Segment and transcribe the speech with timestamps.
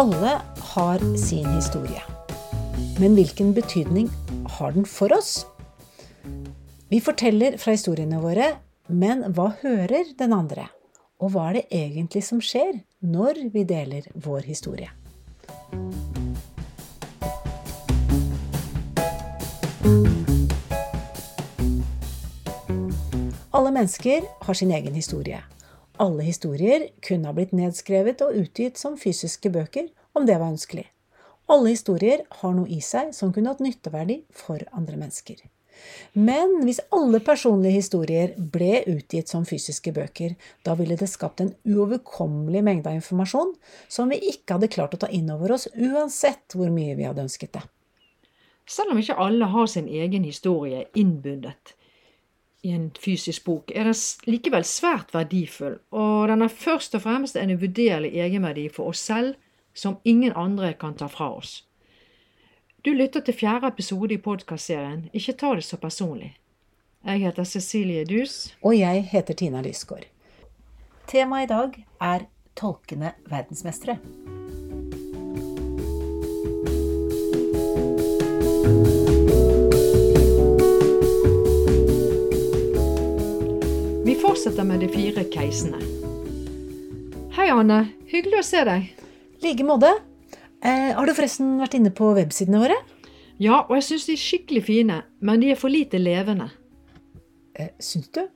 [0.00, 2.02] Alle har sin historie.
[3.00, 4.06] Men hvilken betydning
[4.48, 5.44] har den for oss?
[6.88, 8.46] Vi forteller fra historiene våre,
[8.88, 10.70] men hva hører den andre?
[11.20, 14.88] Og hva er det egentlig som skjer når vi deler vår historie?
[23.52, 25.44] Alle mennesker har sin egen historie.
[26.00, 30.86] Alle historier kunne ha blitt nedskrevet og utgitt som fysiske bøker, om det var ønskelig.
[31.50, 35.40] Alle historier har noe i seg som kunne hatt nytteverdi for andre mennesker.
[36.12, 41.54] Men hvis alle personlige historier ble utgitt som fysiske bøker, da ville det skapt en
[41.64, 43.54] uoverkommelig mengde av informasjon
[43.88, 47.24] som vi ikke hadde klart å ta inn over oss, uansett hvor mye vi hadde
[47.24, 47.64] ønsket det.
[48.70, 51.74] Selv om ikke alle har sin egen historie innbundet,
[52.62, 53.96] i en fysisk bok, er den
[54.28, 59.38] likevel svært verdifull, og den har først og fremst en uvurderlig egenverdi for oss selv
[59.74, 61.64] som ingen andre kan ta fra oss.
[62.84, 66.36] Du lytter til fjerde episode i podkastserien Ikke ta det så personlig.
[67.04, 68.56] Jeg heter Cecilie Dus.
[68.62, 70.04] Og jeg heter Tina Lysgård.
[71.06, 73.98] Temaet i dag er tolkende verdensmestere.
[84.30, 85.80] fortsetter med de fire keisene.
[87.34, 87.82] Hei, Anne.
[88.10, 88.99] Hyggelig å se deg.
[89.42, 89.90] Like måte.
[90.62, 92.76] Eh, har du forresten vært inne på websidene våre?
[93.40, 96.50] Ja, og jeg syns de er skikkelig fine, men de er for lite levende.
[97.56, 98.26] Eh, syns du?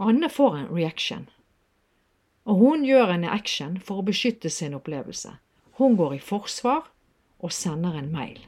[0.00, 1.28] Anne får en reaction.
[2.46, 5.34] Og hun gjør en action for å beskytte sin opplevelse.
[5.76, 6.86] Hun går i forsvar
[7.38, 8.38] og sender en mail.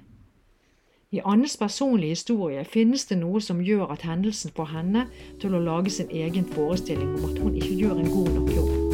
[1.12, 5.06] I Annes personlige historie finnes det noe som gjør at hendelsen får henne
[5.40, 8.87] til å lage sin egen forestilling om at hun ikke gjør en god nok jobb.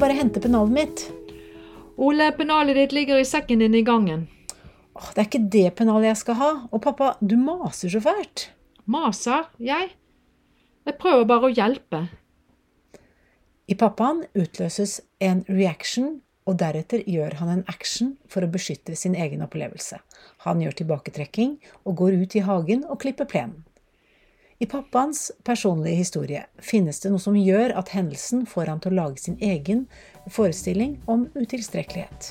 [0.00, 1.00] Skal bare hente pennalet mitt.
[2.00, 4.22] Ole, pennalet ditt ligger i sekken din i gangen.
[4.96, 6.48] Åh, det er ikke det pennalet jeg skal ha.
[6.72, 8.46] Og pappa, du maser så fælt.
[8.88, 9.50] Maser?
[9.60, 9.90] Jeg?
[10.88, 12.00] Jeg prøver bare å hjelpe.
[13.68, 19.12] I pappaen utløses en reaction, og deretter gjør han en action for å beskytte sin
[19.12, 20.00] egen opplevelse.
[20.48, 23.66] Han gjør tilbaketrekking og går ut i hagen og klipper plenen.
[24.60, 28.98] I pappaens personlige historie finnes det noe som gjør at hendelsen får han til å
[28.98, 29.86] lage sin egen
[30.28, 32.28] forestilling om utilstrekkelighet.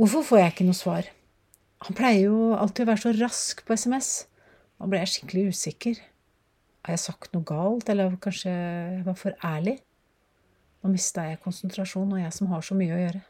[0.00, 1.12] Hvorfor får jeg ikke noe svar?
[1.84, 4.12] Han pleier jo alltid å være så rask på SMS.
[4.80, 6.04] Nå ble jeg skikkelig usikker.
[6.88, 9.82] Har jeg sagt noe galt, eller kanskje jeg var for ærlig?
[10.80, 13.28] Nå mista jeg konsentrasjon, og jeg som har så mye å gjøre.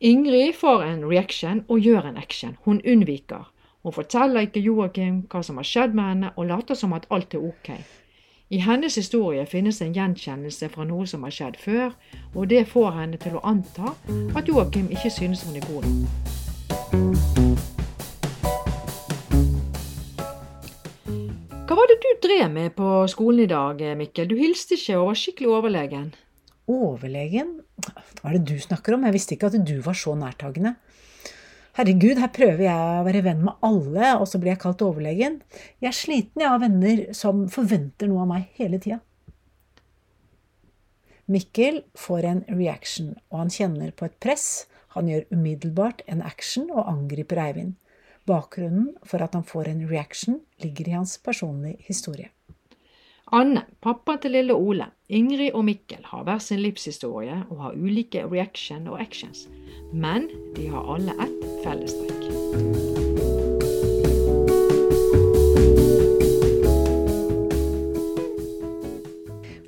[0.00, 2.56] Ingrid får en reaction og gjør en action.
[2.64, 3.52] Hun unnviker.
[3.82, 7.32] Hun forteller ikke Joakim hva som har skjedd med henne, og later som at alt
[7.32, 7.70] er ok.
[8.50, 11.96] I hennes historie finnes en gjenkjennelse fra noe som har skjedd før,
[12.34, 13.94] og det får henne til å anta
[14.36, 16.06] at Joakim ikke synes hun er god nok.
[21.64, 24.28] Hva var det du drev med på skolen i dag, Mikkel?
[24.28, 26.12] Du hilste ikke og var skikkelig overlegen.
[26.66, 27.58] Overlegen?
[28.20, 29.04] Hva er det du snakker om?
[29.06, 30.76] Jeg visste ikke at du var så nærtagende.
[31.76, 35.42] Herregud, her prøver jeg å være venn med alle, og så blir jeg kalt overlegen.
[35.84, 39.02] Jeg er sliten jeg, av venner som forventer noe av meg hele tida.
[41.28, 44.46] Mikkel får en reaction, og han kjenner på et press.
[44.96, 47.74] Han gjør umiddelbart en action og angriper Eivind.
[48.26, 52.32] Bakgrunnen for at han får en reaction, ligger i hans personlige historie.
[53.36, 58.24] Anne, pappa til lille Ole, Ingrid og Mikkel har hver sin livshistorie og har ulike
[58.26, 59.44] reaction og actions,
[59.94, 60.24] men
[60.56, 62.24] de har alle ett fellestrekk.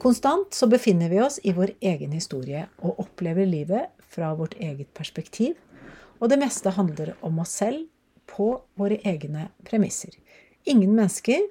[0.02, 4.90] Konstant så befinner vi oss i vår egen historie og opplever livet fra vårt eget
[4.90, 5.54] perspektiv,
[6.18, 7.86] og det meste handler om oss selv
[8.26, 10.10] på våre egne premisser.
[10.66, 11.46] Ingen mennesker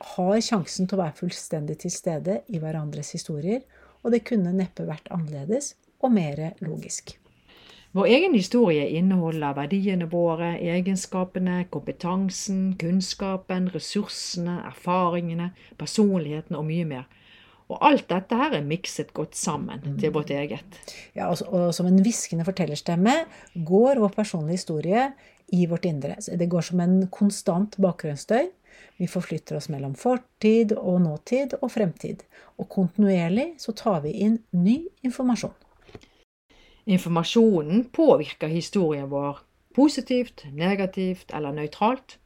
[0.00, 3.62] har sjansen til å være fullstendig til stede i hverandres historier,
[4.00, 7.16] og det kunne neppe vært annerledes og mer logisk.
[7.92, 15.50] Vår egen historie inneholder verdiene våre, egenskapene, kompetansen, kunnskapen, ressursene, erfaringene,
[15.80, 17.08] personligheten og mye mer.
[17.70, 20.78] Og alt dette her er mikset godt sammen til vårt eget.
[21.18, 23.16] Ja, og, og som en hviskende fortellerstemme
[23.66, 25.10] går vår personlige historie
[25.54, 26.16] i vårt indre.
[26.18, 28.50] Det går som en konstant bakgrunnsstøy
[29.00, 32.20] vi forflytter oss mellom fortid og nåtid og fremtid,
[32.60, 35.54] og kontinuerlig så tar vi inn ny informasjon.
[36.84, 39.38] Informasjonen påvirker historien vår
[39.74, 42.18] positivt, negativt eller nøytralt.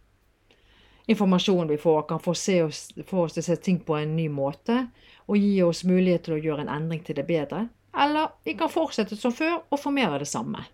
[1.06, 2.34] Informasjonen vi får, kan få,
[2.64, 4.80] oss, få, oss, til å se ting på en ny måte
[5.28, 7.68] og gi oss mulighet til å gjøre en endring til det bedre.
[7.94, 10.66] Eller vi kan fortsette som før og få mer av det samme.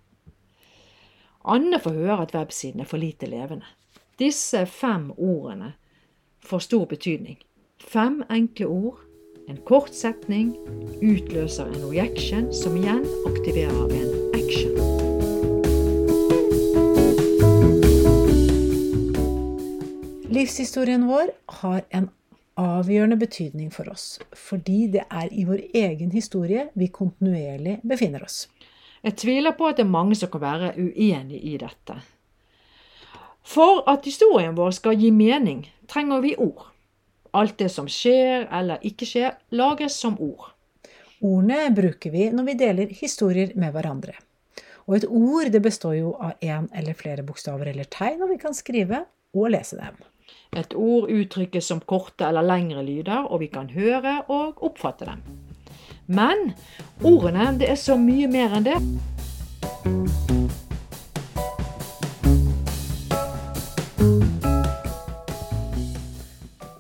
[1.44, 3.68] Anne får høre at websiden er for lite levende.
[4.16, 5.74] Disse fem ordene
[6.44, 7.38] får stor betydning.
[7.80, 9.00] Fem enkle ord
[9.50, 10.52] en kort setning
[11.02, 14.76] utløser en reaction, som igjen aktiverer en action.
[20.30, 22.06] Livshistorien vår har en
[22.60, 28.44] avgjørende betydning for oss, fordi det er i vår egen historie vi kontinuerlig befinner oss.
[29.02, 31.98] Jeg tviler på at det er mange som kan være uenig i dette.
[33.50, 36.68] For at historien vår skal gi mening, trenger vi ord.
[37.34, 40.52] Alt det som skjer eller ikke skjer, lages som ord.
[41.20, 44.14] Ordene bruker vi når vi deler historier med hverandre.
[44.86, 48.38] Og et ord det består jo av én eller flere bokstaver eller tegn, og vi
[48.42, 49.04] kan skrive
[49.34, 49.98] og lese dem.
[50.56, 55.22] Et ord uttrykkes som korte eller lengre lyder, og vi kan høre og oppfatte dem.
[56.06, 56.52] Men
[57.02, 60.39] ordene det er så mye mer enn det.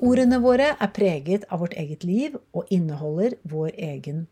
[0.00, 4.22] Ordene våre er preget av vårt eget liv og inneholder vår egen,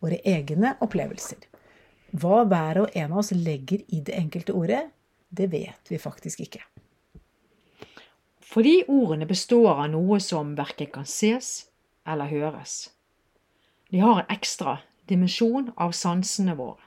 [0.00, 1.42] våre egne opplevelser.
[2.16, 4.86] Hva hver og en av oss legger i det enkelte ordet,
[5.28, 6.62] det vet vi faktisk ikke.
[8.40, 11.68] Fordi ordene består av noe som verken kan ses
[12.08, 12.88] eller høres.
[13.92, 14.78] De har en ekstra
[15.10, 16.80] dimensjon av sansene våre.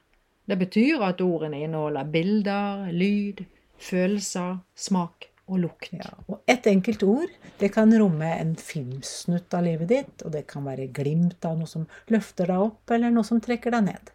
[0.50, 3.45] Det betyr at ordene inneholder bilder, lyd,
[3.77, 5.92] følelser, smak og lukt.
[5.95, 10.45] Ja, og ett enkelt ord det kan romme en filmsnutt av livet ditt, og det
[10.50, 14.13] kan være glimt av noe som løfter deg opp, eller noe som trekker deg ned.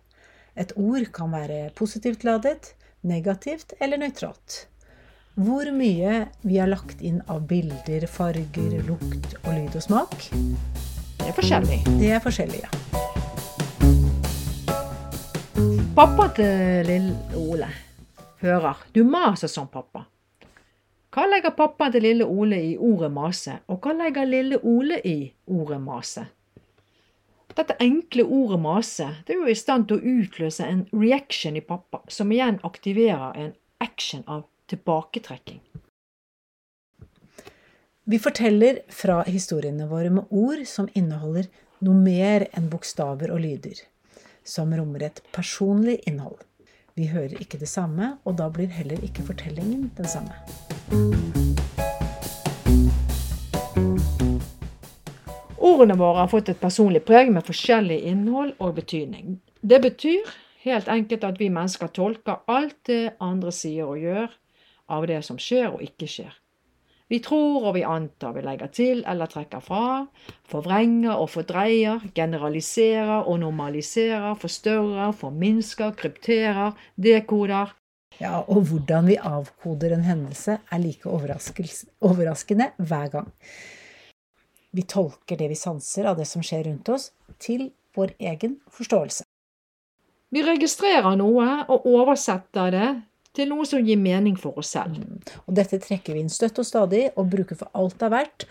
[0.58, 2.74] Et ord kan være positivt ladet,
[3.06, 4.64] negativt eller nøytralt.
[5.38, 11.28] Hvor mye vi har lagt inn av bilder, farger, lukt og lyd og smak Det
[11.30, 11.78] er forskjellig.
[12.00, 12.70] Det er forskjellig, ja.
[15.94, 17.70] Pappa til lille Ole
[18.42, 20.04] hører du maser som pappa.
[21.18, 25.32] Hva legger pappaen til lille Ole i ordet mase, og hva legger lille Ole i
[25.50, 26.22] ordet mase?
[27.58, 31.64] Dette enkle ordet mase det er jo i stand til å utløse en reaction i
[31.72, 33.50] pappa, som igjen aktiverer en
[33.82, 35.58] action av tilbaketrekking.
[38.06, 41.50] Vi forteller fra historiene våre med ord som inneholder
[41.82, 43.82] noe mer enn bokstaver og lyder,
[44.46, 46.38] som rommer et personlig innhold.
[46.94, 50.67] Vi hører ikke det samme, og da blir heller ikke fortellingen den samme.
[55.58, 59.38] Ordene våre har fått et personlig preg med forskjellig innhold og betydning.
[59.60, 60.26] Det betyr
[60.64, 64.32] helt enkelt at vi mennesker tolker alt det andre sier og gjør
[64.90, 66.32] av det som skjer og ikke skjer.
[67.08, 70.04] Vi tror og vi antar, vi legger til eller trekker fra,
[70.50, 77.72] forvrenger og fordreier, generaliserer og normaliserer, forstørrer, forminsker, krypterer, dekoder,
[78.18, 83.32] ja, og hvordan vi avkoder en hendelse, er like overraskende hver gang.
[84.74, 89.24] Vi tolker det vi sanser av det som skjer rundt oss, til vår egen forståelse.
[90.34, 92.88] Vi registrerer noe og oversetter det
[93.38, 94.98] til noe som gir mening for oss selv.
[94.98, 95.22] Mm.
[95.46, 98.48] Og dette trekker vi inn støtt og stadig og bruker for alt det er verdt.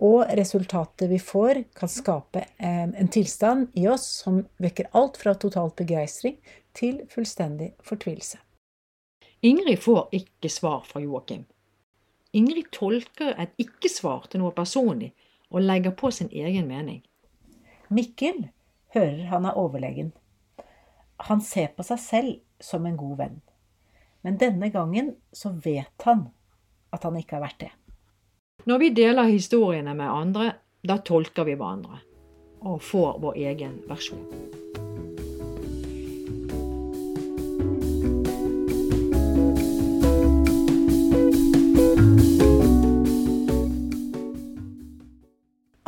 [0.00, 5.36] Og resultatet vi får, kan skape en, en tilstand i oss som vekker alt fra
[5.36, 6.38] totalt begeistring
[6.74, 8.40] til fullstendig fortvilelse.
[9.40, 11.46] Ingrid får ikke svar fra Joakim.
[12.36, 15.14] Ingrid tolker et ikke-svar til noe personlig
[15.48, 17.00] og legger på sin egen mening.
[17.88, 18.50] Mikkel
[18.94, 20.12] hører han er overlegen.
[21.26, 23.40] Han ser på seg selv som en god venn.
[24.20, 26.28] Men denne gangen så vet han
[26.92, 27.72] at han ikke har vært det.
[28.68, 30.52] Når vi deler historiene med andre,
[30.84, 32.04] da tolker vi hverandre
[32.60, 34.89] og får vår egen versjon.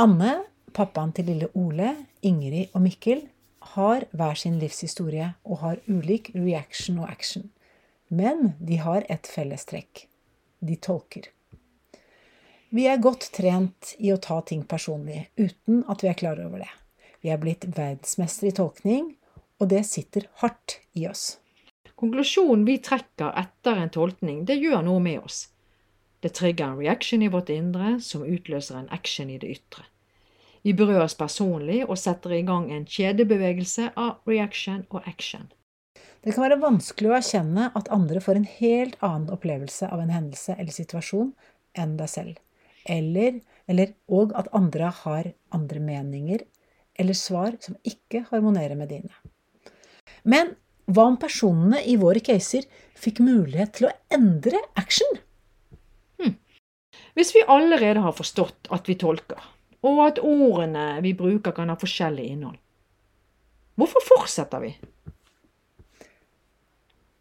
[0.03, 0.33] Anne,
[0.75, 1.93] pappaen til lille Ole,
[2.27, 3.21] Ingrid og Mikkel
[3.77, 7.45] har hver sin livshistorie og har ulik reaction og action.
[8.11, 10.09] Men de har et fellestrekk.
[10.59, 11.29] De tolker.
[12.75, 16.65] Vi er godt trent i å ta ting personlig uten at vi er klar over
[16.65, 16.73] det.
[17.23, 19.07] Vi er blitt verdensmestere i tolkning,
[19.63, 21.37] og det sitter hardt i oss.
[21.95, 25.45] Konklusjonen vi trekker etter en tolkning, det gjør noe med oss.
[26.23, 29.87] Det trigger en reaction i vårt indre som utløser en action i det ytre.
[30.63, 35.49] Vi berøres personlig og setter i gang en kjedebevegelse av reaction og action.
[36.23, 40.13] Det kan være vanskelig å erkjenne at andre får en helt annen opplevelse av en
[40.15, 41.33] hendelse eller situasjon
[41.83, 42.37] enn deg selv,
[42.87, 46.45] eller, eller, og at andre har andre meninger
[47.01, 49.11] eller svar som ikke harmonerer med dine.
[50.23, 50.55] Men
[50.87, 55.19] hva om personene i våre caser fikk mulighet til å endre action?
[56.21, 56.37] Hmm.
[57.19, 59.43] Hvis vi allerede har forstått at vi tolker,
[59.83, 62.59] og at ordene vi bruker kan ha forskjellig innhold,
[63.79, 64.73] hvorfor fortsetter vi?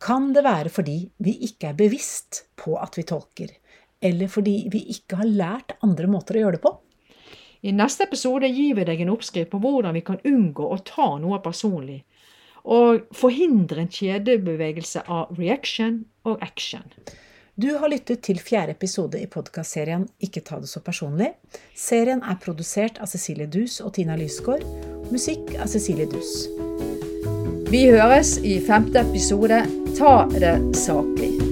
[0.02, 3.52] Kan det være fordi vi ikke er bevisst på at vi tolker,
[4.02, 6.74] eller fordi vi ikke har lært andre måter å gjøre det på?
[7.62, 11.12] I neste episode gir vi deg en oppskrift på hvordan vi kan unngå å ta
[11.22, 12.00] noe personlig,
[12.66, 16.86] og forhindre en kjedebevegelse av reaction og action.
[17.56, 21.34] Du har lyttet til fjerde episode i podkastserien Ikke ta det så personlig.
[21.76, 24.64] Serien er produsert av Cecilie Dus og Tina Lysgård.
[25.12, 26.48] Musikk av Cecilie Dus.
[27.72, 29.66] Vi høres i femte episode
[30.00, 31.51] Ta det saklig.